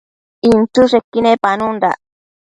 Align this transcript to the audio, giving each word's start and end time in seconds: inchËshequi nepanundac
inchËshequi 0.49 1.19
nepanundac 1.23 1.97